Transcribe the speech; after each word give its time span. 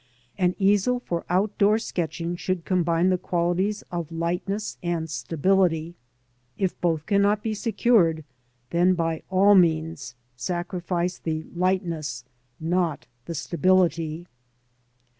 An 0.35 0.55
easel 0.57 0.99
for 0.99 1.25
out 1.29 1.55
door 1.59 1.77
sketching 1.77 2.35
should 2.35 2.65
combine 2.65 3.09
the 3.09 3.19
qualities 3.19 3.83
of 3.91 4.11
lightness 4.11 4.79
and 4.81 5.07
stability. 5.07 5.93
If 6.57 6.81
both 6.81 7.05
cannot 7.05 7.43
be 7.43 7.53
secured, 7.53 8.23
then 8.71 8.95
by 8.95 9.21
all 9.29 9.53
means 9.53 10.15
sacrifice 10.35 11.19
the 11.19 11.43
lightness, 11.55 12.25
not 12.59 13.05
the 13.25 13.35
stability. 13.35 14.25